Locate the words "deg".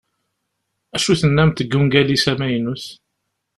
1.61-1.75